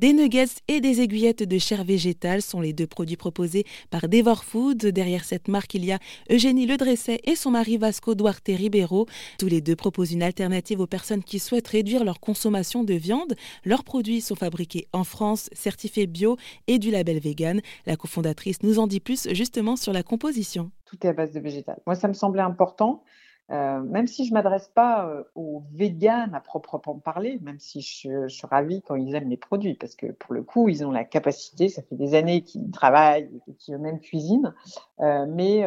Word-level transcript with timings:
Des 0.00 0.14
nuggets 0.14 0.62
et 0.66 0.80
des 0.80 1.02
aiguillettes 1.02 1.42
de 1.42 1.58
chair 1.58 1.84
végétale 1.84 2.40
sont 2.40 2.62
les 2.62 2.72
deux 2.72 2.86
produits 2.86 3.18
proposés 3.18 3.66
par 3.90 4.08
Devor 4.08 4.44
Food. 4.44 4.78
Derrière 4.78 5.26
cette 5.26 5.46
marque, 5.46 5.74
il 5.74 5.84
y 5.84 5.92
a 5.92 5.98
Eugénie 6.30 6.64
Ledresset 6.64 7.20
et 7.24 7.36
son 7.36 7.50
mari 7.50 7.76
Vasco 7.76 8.14
Duarte 8.14 8.48
Ribeiro. 8.48 9.04
Tous 9.38 9.48
les 9.48 9.60
deux 9.60 9.76
proposent 9.76 10.12
une 10.12 10.22
alternative 10.22 10.80
aux 10.80 10.86
personnes 10.86 11.22
qui 11.22 11.38
souhaitent 11.38 11.68
réduire 11.68 12.02
leur 12.02 12.18
consommation 12.18 12.82
de 12.82 12.94
viande. 12.94 13.34
Leurs 13.62 13.84
produits 13.84 14.22
sont 14.22 14.36
fabriqués 14.36 14.88
en 14.94 15.04
France, 15.04 15.50
certifiés 15.52 16.06
bio 16.06 16.38
et 16.66 16.78
du 16.78 16.90
label 16.90 17.20
vegan. 17.20 17.60
La 17.84 17.96
cofondatrice 17.96 18.62
nous 18.62 18.78
en 18.78 18.86
dit 18.86 19.00
plus 19.00 19.28
justement 19.32 19.76
sur 19.76 19.92
la 19.92 20.02
composition. 20.02 20.70
Tout 20.86 20.96
est 21.02 21.10
à 21.10 21.12
base 21.12 21.32
de 21.32 21.40
végétal. 21.40 21.78
Moi, 21.84 21.94
ça 21.94 22.08
me 22.08 22.14
semblait 22.14 22.40
important 22.40 23.02
euh, 23.50 23.80
même 23.80 24.06
si 24.06 24.24
je 24.24 24.30
ne 24.30 24.34
m'adresse 24.34 24.68
pas 24.68 25.08
euh, 25.08 25.24
aux 25.34 25.64
véganes 25.72 26.34
à 26.34 26.40
proprement 26.40 26.98
parler, 26.98 27.40
même 27.42 27.58
si 27.58 27.80
je, 27.80 28.28
suis 28.28 28.46
ravie 28.46 28.80
quand 28.82 28.94
ils 28.94 29.14
aiment 29.14 29.28
les 29.28 29.36
produits, 29.36 29.74
parce 29.74 29.96
que 29.96 30.06
pour 30.12 30.34
le 30.34 30.42
coup, 30.42 30.68
ils 30.68 30.86
ont 30.86 30.92
la 30.92 31.04
capacité, 31.04 31.68
ça 31.68 31.82
fait 31.82 31.96
des 31.96 32.14
années 32.14 32.42
qu'ils 32.42 32.70
travaillent 32.70 33.28
et 33.48 33.54
qu'ils 33.54 33.74
eux-mêmes 33.74 33.98
cuisinent, 33.98 34.54
euh, 35.00 35.26
mais, 35.28 35.64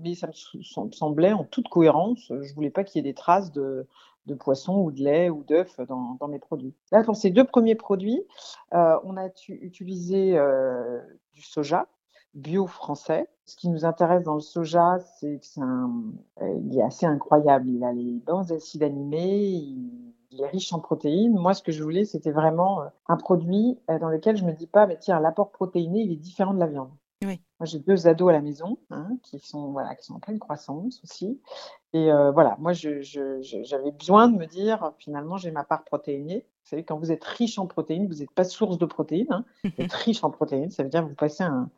mais 0.00 0.14
ça 0.14 0.28
me 0.28 0.92
semblait 0.92 1.32
en 1.32 1.44
toute 1.44 1.68
cohérence, 1.68 2.26
je 2.28 2.34
ne 2.34 2.54
voulais 2.54 2.70
pas 2.70 2.84
qu'il 2.84 3.04
y 3.04 3.08
ait 3.08 3.10
des 3.10 3.14
traces 3.14 3.50
de, 3.50 3.86
poisson 4.38 4.76
ou 4.78 4.92
de 4.92 5.02
lait 5.02 5.28
ou 5.28 5.42
d'œufs 5.42 5.80
dans, 5.88 6.28
mes 6.28 6.38
produits. 6.38 6.74
Là, 6.92 7.02
pour 7.02 7.16
ces 7.16 7.30
deux 7.30 7.44
premiers 7.44 7.74
produits, 7.74 8.22
on 8.70 9.16
a 9.16 9.26
utilisé 9.48 10.38
du 11.34 11.42
soja, 11.42 11.88
bio 12.34 12.66
français. 12.66 13.28
Ce 13.44 13.56
qui 13.56 13.68
nous 13.68 13.84
intéresse 13.84 14.22
dans 14.22 14.34
le 14.34 14.40
soja, 14.40 14.98
c'est 15.18 15.40
que 15.40 15.60
euh, 15.60 16.60
il 16.64 16.78
est 16.78 16.82
assez 16.82 17.06
incroyable. 17.06 17.68
Il 17.68 17.84
a 17.84 17.92
les 17.92 18.20
bons 18.24 18.52
acides 18.52 18.82
animés, 18.82 19.46
il, 20.30 20.40
est 20.40 20.46
riche 20.46 20.72
en 20.72 20.80
protéines. 20.80 21.34
Moi, 21.34 21.52
ce 21.54 21.62
que 21.62 21.72
je 21.72 21.82
voulais, 21.82 22.04
c'était 22.04 22.30
vraiment 22.30 22.82
euh, 22.82 22.86
un 23.08 23.16
produit 23.16 23.78
euh, 23.90 23.98
dans 23.98 24.08
lequel 24.08 24.36
je 24.36 24.44
me 24.44 24.52
dis 24.52 24.66
pas, 24.66 24.86
mais 24.86 24.98
tiens, 24.98 25.20
l'apport 25.20 25.50
protéiné, 25.50 26.00
il 26.00 26.12
est 26.12 26.16
différent 26.16 26.54
de 26.54 26.60
la 26.60 26.66
viande. 26.66 26.90
Oui. 27.24 27.40
Moi, 27.60 27.66
j'ai 27.66 27.78
deux 27.78 28.06
ados 28.08 28.30
à 28.30 28.32
la 28.32 28.40
maison 28.40 28.78
hein, 28.90 29.16
qui 29.22 29.38
sont 29.38 29.70
voilà, 29.72 29.94
qui 29.94 30.04
sont 30.04 30.14
en 30.14 30.20
pleine 30.20 30.38
croissance 30.38 31.00
aussi. 31.04 31.40
Et 31.92 32.10
voilà, 32.10 32.56
moi, 32.58 32.72
j'avais 32.72 33.92
besoin 33.92 34.28
de 34.28 34.36
me 34.36 34.46
dire, 34.46 34.92
finalement, 34.98 35.36
j'ai 35.36 35.50
ma 35.50 35.62
part 35.62 35.84
protéinée. 35.84 36.46
Vous 36.64 36.68
savez, 36.68 36.84
quand 36.84 36.98
vous 36.98 37.12
êtes 37.12 37.24
riche 37.24 37.58
en 37.58 37.66
protéines, 37.66 38.08
vous 38.08 38.20
n'êtes 38.20 38.30
pas 38.30 38.44
source 38.44 38.78
de 38.78 38.86
protéines. 38.86 39.26
Hein. 39.30 39.44
Vous 39.64 39.84
êtes 39.84 39.92
riche 39.92 40.24
en 40.24 40.30
protéines, 40.30 40.70
ça 40.70 40.82
veut 40.82 40.88
dire 40.88 41.02
que 41.02 41.08
vous 41.08 41.14
passez 41.14 41.42
un, 41.42 41.70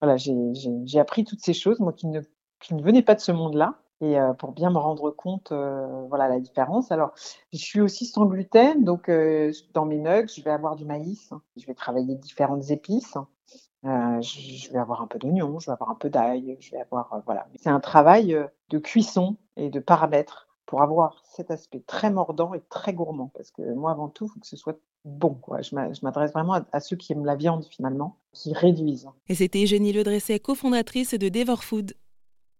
voilà, 0.00 0.16
j'ai 0.16 1.00
appris 1.00 1.24
toutes 1.24 1.40
ces 1.40 1.54
choses, 1.54 1.80
moi 1.80 1.92
qui 1.92 2.06
ne, 2.06 2.20
qui 2.60 2.74
ne 2.74 2.82
venais 2.82 3.02
pas 3.02 3.14
de 3.14 3.20
ce 3.20 3.32
monde-là, 3.32 3.80
et 4.00 4.18
euh, 4.18 4.34
pour 4.34 4.52
bien 4.52 4.70
me 4.70 4.78
rendre 4.78 5.10
compte, 5.10 5.52
euh, 5.52 6.04
voilà 6.08 6.28
la 6.28 6.38
différence. 6.38 6.92
Alors, 6.92 7.12
je 7.52 7.58
suis 7.58 7.80
aussi 7.80 8.04
sans 8.04 8.26
gluten, 8.26 8.84
donc 8.84 9.08
euh, 9.08 9.52
dans 9.72 9.86
mes 9.86 9.98
nugs, 9.98 10.28
je 10.28 10.42
vais 10.42 10.50
avoir 10.50 10.76
du 10.76 10.84
maïs, 10.84 11.30
je 11.56 11.66
vais 11.66 11.74
travailler 11.74 12.14
différentes 12.14 12.70
épices, 12.70 13.16
je, 13.84 14.72
vais 14.72 14.78
avoir 14.78 15.02
un 15.02 15.06
peu 15.06 15.18
d'oignon, 15.18 15.58
je 15.58 15.66
vais 15.66 15.72
avoir 15.72 15.90
un 15.90 15.94
peu 15.94 16.10
d'ail, 16.10 16.56
je 16.60 16.70
vais 16.72 16.80
avoir 16.80 17.22
voilà. 17.26 17.46
C'est 17.56 17.70
un 17.70 17.80
travail 17.80 18.36
de 18.70 18.78
cuisson 18.78 19.36
et 19.56 19.70
de 19.70 19.80
paramètres 19.80 20.46
pour 20.66 20.82
avoir 20.82 21.22
cet 21.24 21.50
aspect 21.50 21.82
très 21.86 22.10
mordant 22.10 22.52
et 22.52 22.60
très 22.68 22.92
gourmand, 22.92 23.30
parce 23.34 23.52
que 23.52 23.62
moi 23.74 23.92
avant 23.92 24.08
tout, 24.08 24.26
il 24.26 24.28
faut 24.28 24.40
que 24.40 24.46
ce 24.46 24.56
soit 24.56 24.78
bon. 25.04 25.34
Quoi. 25.34 25.62
Je 25.62 25.74
m'adresse 25.74 26.32
vraiment 26.32 26.60
à, 26.72 26.80
ceux 26.80 26.96
qui 26.96 27.12
aiment 27.12 27.24
la 27.24 27.36
viande 27.36 27.64
finalement, 27.64 28.18
qui 28.32 28.52
réduisent. 28.52 29.08
Et 29.28 29.34
c'était 29.34 29.62
Eugénie 29.62 29.92
Ledresset, 29.92 30.40
cofondatrice 30.40 31.14
de 31.14 31.28
Devor 31.28 31.64
Food. 31.64 31.94